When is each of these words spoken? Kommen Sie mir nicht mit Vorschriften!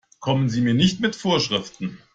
Kommen 0.19 0.49
Sie 0.49 0.61
mir 0.61 0.73
nicht 0.73 0.99
mit 0.99 1.15
Vorschriften! 1.15 1.99